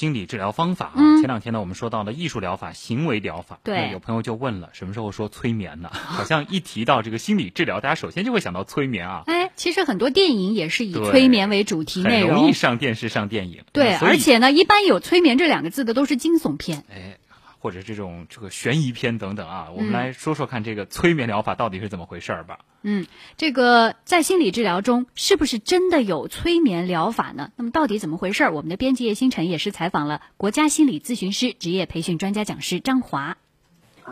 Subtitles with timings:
[0.00, 1.20] 心理治疗方法啊。
[1.20, 3.60] 前两天呢，我们说到了艺术疗法、行为疗法。
[3.62, 5.90] 对，有朋友就问了，什么时候说催眠呢？
[5.92, 9.24] 好像一提到这个心理治疗，大家首先就会想到催眠啊。
[9.26, 13.62] 哎，其实很多电影也是以催眠为主题内容，容易上电视、上电影。
[13.74, 16.84] 对，而且呢，一般有催眠这两个字的都是惊悚片。
[16.90, 17.18] 哎。
[17.60, 22.60] 或者这种这个悬疑片等等啊，我们来说说看这个催眠疗法到底是怎么回事儿吧。
[22.82, 23.06] 嗯，
[23.36, 27.52] 这个在心理治疗中是不是真的有催眠疗法呢？
[27.56, 28.52] 那么到底怎么回事儿？
[28.52, 33.36] 我们的编辑叶星辰也是采访了国家心理咨询师职业培训专家讲师张华。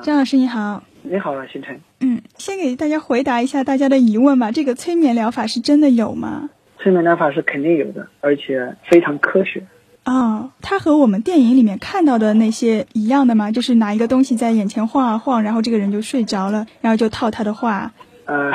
[0.02, 1.80] 张老师你好，你好，星辰。
[2.00, 4.52] 嗯，先给大家回答一下大家的疑问吧。
[4.52, 6.50] 这个催眠疗法是真的有吗？
[6.78, 9.66] 催眠疗法是肯定有的，而且非常科学。
[10.08, 13.52] 哦，它和我们电影里面看到的那些一样的吗？
[13.52, 17.92] 就是拿一个东西在眼前晃啊晃，然后这个人就睡着了，然后就套他的话。
[18.24, 18.50] 呃，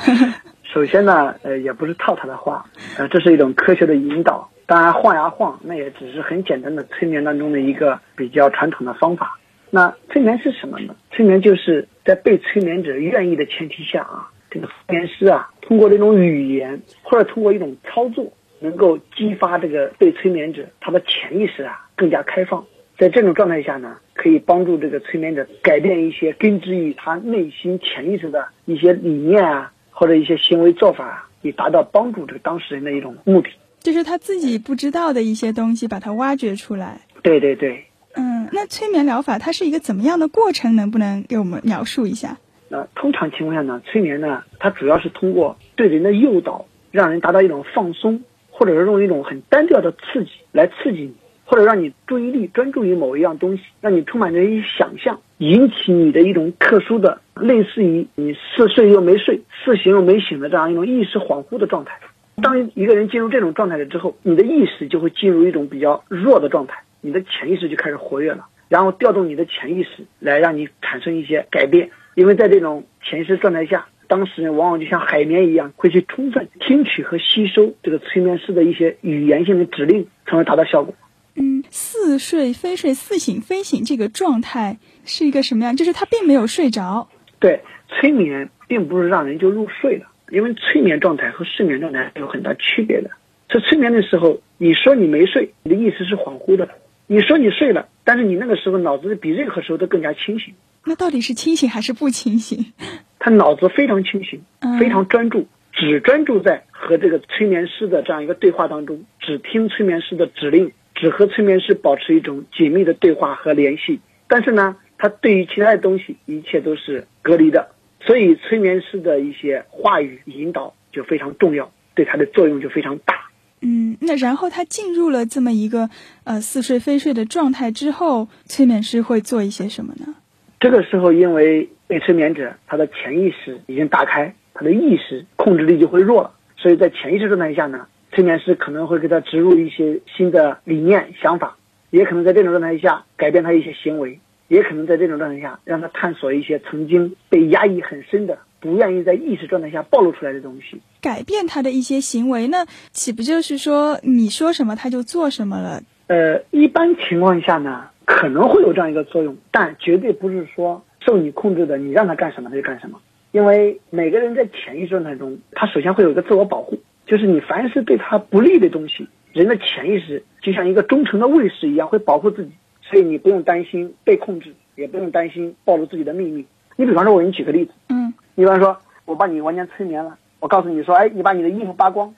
[0.62, 2.66] 首先呢，呃，也不是套他的话，
[2.98, 4.50] 呃，这是一种科学的引导。
[4.66, 9.38] 当然，晃呀晃，那也只是很简单的催眠当中的一个比较传统的方法。
[9.70, 10.94] 那催眠是什么呢？
[11.10, 18.30] 催眠就是在被催眠者愿意的前提下啊，这个催眠师啊，通过这种语言或者通过一种操作。
[18.62, 22.64] 能够激发这个被催眠者他的潜意识啊更加开放，
[22.96, 33.50] 在这种状态下呢，可以帮助这个催眠者改变一些根植于他内心潜意识的一些理念啊，或者一些行为做法，以达到帮助这个当事人的一种目的。
[33.80, 37.00] 就是他自己不知道的一些东西，把它挖掘出来。
[37.22, 37.84] 对对对。
[38.14, 40.76] 嗯，那催眠疗法它是一个怎么样的过程？
[40.76, 42.38] 能不能给我们描述一下？
[42.68, 48.22] 那通常情况下呢，催眠呢，它主要是通过对人的诱导，让人达到一种放松。
[48.52, 51.14] 或者是用一种很单调的刺激来刺激你，
[51.44, 61.98] 或者让你注意力专注于某一样东西，让你充满着一些想象，引起你的一种特殊的，类似于你似睡又没睡，似醒又没醒的这样一种意识恍惚的状态。
[62.42, 73.86] 当一个人进入这种状态了之后，你的意识就会进入一种比较弱的状态，你的潜意识就开始活跃了，然后调动你的潜意识来让你产生一些改变，因为在这种潜意识状态下。
[74.12, 80.94] 当事人往往就像海绵一样，会去充分听取和吸收这个催眠师的一些语言性的指令，从而达到效果。
[81.34, 85.74] 嗯，似睡非睡，似醒非醒，这个状态是一个什么样？
[85.74, 87.08] 就是他并没有睡着。
[87.38, 93.08] 对，催眠并不是让人就入睡了，因为催眠状态和睡眠状态有很大区别的。
[93.48, 96.66] 在催眠的时候，你说你没睡，你的意识是恍惚的；
[97.06, 100.52] 你说你睡了，但是你那个时候脑子比任何时候都更加清醒。
[100.84, 102.72] 那到底是清醒还是不清醒？
[103.18, 104.42] 他脑子非常清醒，
[104.80, 114.00] 非常专注，只专注在和这个催眠师的这样一个对话当中，只听催眠师的指令，只和催眠师保持一种紧密的对话和联系。
[114.26, 117.68] 但是呢，他对于其他的东西一切都是隔离的，
[118.00, 123.30] 所以催眠师的一些话语引导就非常重要，对他的作用就非常大。
[123.60, 125.88] 嗯，那然后他进入了这么一个
[126.24, 130.16] 呃似睡非睡的状态之后，催眠师会做一些什么呢？
[130.62, 141.56] 这个时候，因为被催眠者他的潜意识已经打开，他的意识控制力就会弱了，所以在潜意识状态下呢，催眠师可能会给他植入一些新的理念、想法，
[141.90, 155.82] 也可能在这种状态下改变他一些行为，也可能在这种状态下让他探索一些曾经被压抑很深的、不愿意在意识状态下暴露出来的东西，改变他的一些行为，那岂不就是说你说什么他就做什么了？
[156.06, 157.88] 呃，一般情况下呢。
[158.12, 163.00] 可能会有这样一个作用，但绝对不是说受你控制的，你让他干什么他就干什么。
[163.32, 172.52] 因为每个人在潜意识状态中，他首先会有一个自我保护，就是你凡是对他不利的东西，人的潜意识就像一个忠诚的卫士一样，会保护自己。
[172.82, 176.44] 所以你不用担心被控制，也不用担心暴露自己的秘密。
[176.76, 178.76] 你比方说，我给你举个例子，嗯，你比方说
[179.06, 182.14] 我把你完全催眠了，我告诉你说，哎，你把你的衣服扒光，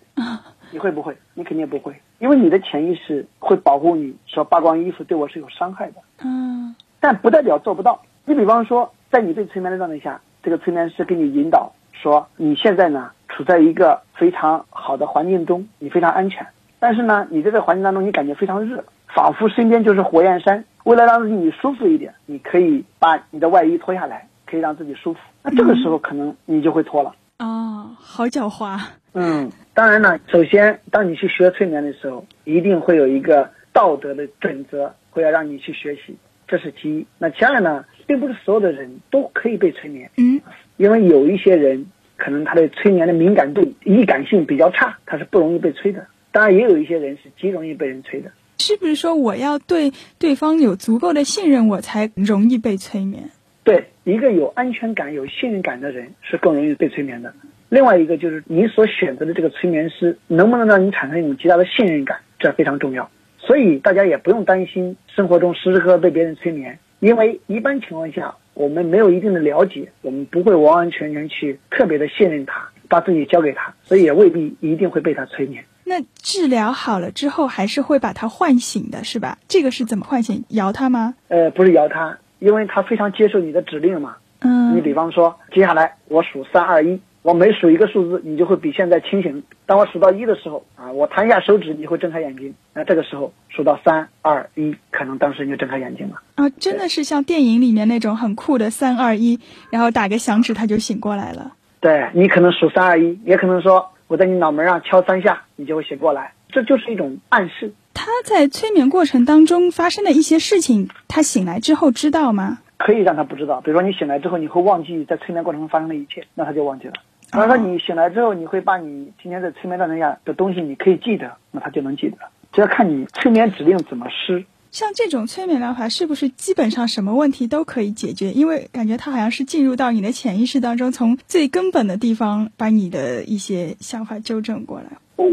[0.73, 1.17] 你会不会？
[1.35, 1.95] 你肯定不会。
[2.25, 5.97] 因为你的潜意识会保护你，说扒光衣服对我是有伤害的。
[6.25, 8.01] 嗯，但不代表做不到。
[8.25, 16.47] 你比方说，在你被催眠的状态下，这个催眠师给你引导说，你现在呢处在一个非常好的环境中，你非常安全。
[16.79, 20.65] 但是呢，你在这个环境当中，你感觉非常热，仿佛身边就是火焰山。
[20.85, 25.21] 为了让自己舒服一点，你可以把你的外衣脱下来，可以让自己舒服。
[25.43, 27.15] 那这个时候可能你就会脱了。
[27.39, 28.81] 哦，好狡猾。
[29.13, 29.51] 嗯。
[29.75, 36.17] 当然了，首先，当你去学催眠的时候，一定会有一个道德的准则，会要让你去学习，
[36.47, 37.07] 这是其一。
[37.19, 40.41] 那其二呢，并不是所有的人都可以被催眠，嗯，
[40.77, 41.87] 因为有一些人
[42.17, 46.07] 可能他的催眠的敏感度、易感性比较差，他是不容易被催的。
[46.31, 48.31] 当然，也有一些人是极容易被人催的。
[48.59, 53.29] 是不是说我要对对方有足够的信任，我才容易被催眠？
[53.65, 57.35] 对，一个有安全感、有信任感的人是更容易被催眠的。
[57.71, 63.11] 另外一个就是你所选择的这个催眠师能不能让你产生一种极大的信任感，这非常重要。
[63.39, 75.65] 所以大家也不用担心生活中时时刻刻被别人催眠，因为一般情况下我们没有一定的了解，我们不会完完全全去特别的信任他，把自己交给他，所以也未必一定会被他催眠。
[75.85, 79.39] 那治疗好了之后，还是会把他唤醒的，是吧？
[79.49, 80.45] 这个是怎么唤醒？
[80.51, 81.15] 摇他吗？
[81.29, 84.17] 呃，不是摇他，因为他非常接受你的指令嘛。
[84.41, 89.43] 嗯，你比方说，接下来我数三二一，我每数一个数字，你就会比现在清醒。
[89.65, 92.55] 当我数到一的时候，啊，我弹一下手指，你会睁开眼睛。
[92.75, 96.21] 那这个时候数到三二一，可能当时你就睁开眼睛了。
[96.35, 101.53] 啊，真的是像电影里面那种很酷的三二一，然后打个响指他就醒过来了。
[101.81, 106.33] 对你可能数三二一，也可能说我在你脑门上敲三下，你就会醒过来。
[106.49, 107.73] 这就是一种暗示。
[107.95, 112.59] 他在催眠过程当中发生的一些事情，他醒来之后知道吗？
[112.77, 116.93] 可以让他不知道，比如说你醒来之后，你会忘记在催眠过程中发生的一切，那他就忘记了。
[117.33, 122.19] 比如说你醒来之后，你会把你今天在催眠状态下的东西，你可以记得，那他就能记得。
[122.53, 124.45] 这要看你催眠指令怎么施。
[124.75, 128.33] 像这种催眠疗法，是不是基本上什么问题都可以解决？
[128.33, 134.87] 因为感觉它好像是进入到你的潜意识当中，从最根本的地方把你的一些想法纠正过来。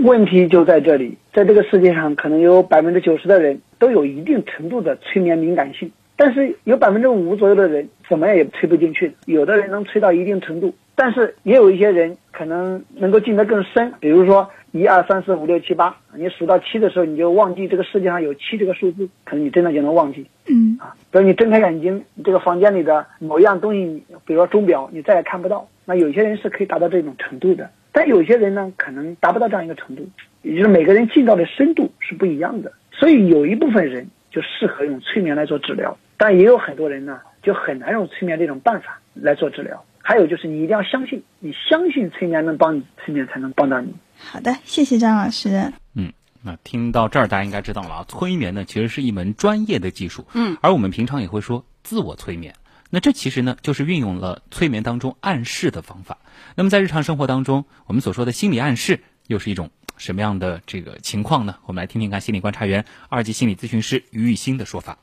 [0.03, 5.91] 问题就在这里，在这个世界上，可能有百分之九十的人都有一定程度的催眠敏感性。
[6.15, 13.93] 但是有百分之五左右的人怎么样也催不进去，有的人能催到一定程度，但是也有一些人可能能够进得更深。
[13.99, 20.25] 比如说一二三四五六七八，你数到七的时候，你就忘记这个世界上有七这个数字，可能你真的就能忘记。
[20.47, 25.67] 嗯啊，比如你睁开眼睛，这个房间里的某一样东西，比如说钟表，你再也看不到。
[25.83, 30.07] 那有些人是可以达到这种程度的，但有些人呢，可能达不到这样一个程度，
[30.41, 32.71] 也就是每个人进到的深度是不一样的。
[32.91, 35.97] 所以有一部分人就适合用催眠来做治疗。
[36.17, 39.83] 但也有很多人呢，就很难用催眠这种办法来做治疗。
[40.03, 43.93] 还有就是你一定要相信，你相信催眠能帮你，催眠才能帮到你。
[44.29, 45.73] 好的，谢谢张老师。
[45.93, 50.25] 嗯，那听到这儿，大家应该知道了啊，催眠呢其实是一门专业的技术。
[50.33, 52.55] 嗯，而我们平常也会说自我催眠，
[52.89, 56.17] 那这其实呢就是运用了催眠当中暗示的方法。
[56.55, 61.55] 那么在日常生活当中，我们所说的心理暗示又是一种什么样的这个情况呢？
[61.65, 64.97] 我们来听听看心理观察员、二级心理咨询师于玉兴的说法。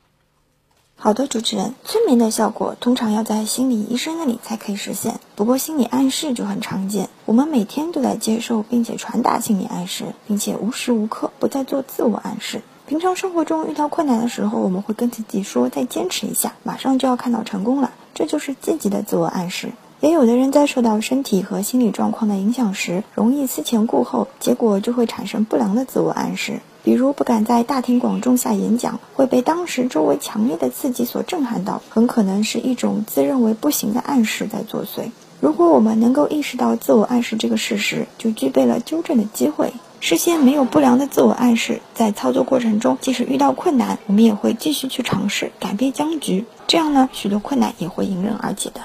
[1.01, 5.21] 好的，主持人，催眠的效果通常要在心理医生那里才可以实现。
[5.33, 12.61] 不过心理暗示就很常见，我们每天都在接受并且传达心理暗示，并且无时无刻不在做自我暗示。
[12.85, 19.71] 平常生活中遇到困难的时候，我们会跟自己说再坚持一下，马上就要看到成功了，这就是积极的自我暗示。
[20.01, 26.59] 也有的人在受到身体和心理状况的影响时，容易思前顾后，结果就会产生不良的自我暗示。
[26.89, 35.11] 比如不敢在大庭广众下演讲，会被当时周围强烈的刺激所震撼到，很可能是一种自认为不行的暗示在作祟。
[35.39, 39.71] 如果我们能够意识到自我暗示这个事实，就具备了纠正的机会。
[39.99, 46.45] 事先没有不良的自我暗示，在操作过程中，即使遇到困难，我们也会继续去尝试改变僵局。
[46.65, 48.81] 这样呢，许多困难也会迎刃而解的。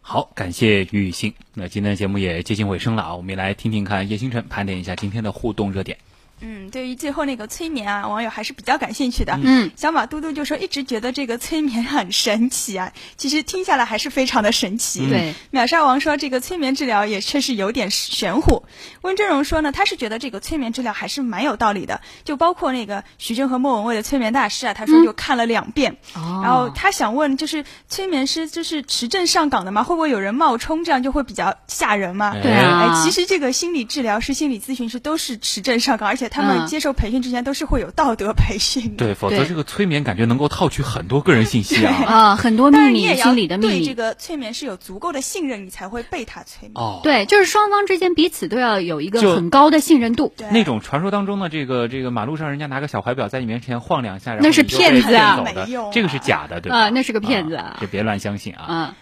[0.00, 1.34] 好，感谢于雨欣。
[1.54, 5.96] 那今天的节目也接近尾声了啊，我们也来听听看叶星辰盘点一下今天的互动热点。
[6.46, 9.38] 嗯，对于最后那个催眠啊，网友还是比较感兴趣的。
[9.42, 15.08] 嗯，小马嘟嘟就说一直觉得这个催眠很神奇啊，其实听下来还是非常的神奇。
[15.08, 18.62] 对，秒杀王说这个催眠治疗也确实有点玄乎。
[19.00, 25.96] 温峥嵘说呢，他是觉得这个催眠治疗还是蛮有道理的，就包括那个徐峥和莫文蔚的催眠大师啊，他说就看了两遍。
[26.14, 29.82] 哦，然后他想问，就是催眠师就是持证上岗的吗？
[29.82, 32.34] 会不会有人冒充，这样就会比较吓人嘛？
[32.42, 39.06] 对啊哎，其实这个心理治疗师、心理咨询师都是持证上岗，而且他嗯们接受培训之前都是会有道德培训的。
[39.06, 41.94] 对，否则这个催眠感觉能够套取很多个人信息啊。
[42.04, 43.78] 啊，很多秘密，但是你也要心理的秘密。
[43.78, 46.72] 对这个催眠是有足够的信任，你才会被他催眠。
[46.74, 50.34] 哦，对，就是双方之间彼此都要有一个很高的信任度。
[50.36, 55.12] 对那种传说当中的这个这个马路上人家拿个小怀表在你面前晃两下，然后那是骗子
[55.44, 56.78] 没用啊这个是假的，对吧？
[56.78, 58.64] 啊那是个骗子啊这别乱相信啊。
[58.68, 58.94] 嗯，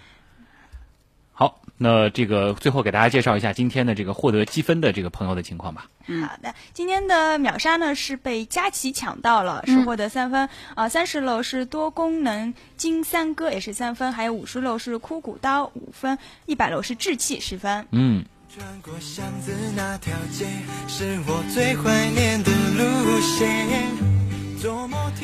[1.32, 5.86] 好，那这个最后给大家介绍一下今天的这个获得积分的这个朋友的情况吧。
[6.06, 10.48] 嗯好的，今天的秒杀呢是被佳琪抢到了，是获得三分。
[10.74, 17.86] 啊、三十楼是多功能金三哥也是三分，还有五十楼是枯骨刀五分，一百楼是志气十分。
[17.90, 18.24] 嗯，
[18.54, 20.46] 转过巷子那条街，
[20.88, 24.11] 是我最怀念的路线。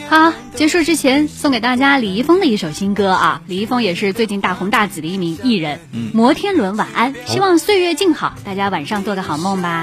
[0.08, 5.80] 好，结束之前送给大家李易峰的一首新歌啊，李易峰也是最近大红大紫的一名艺人。
[6.12, 9.76] 摩天轮晚安，希望岁月静好，大家晚上做个好梦吧。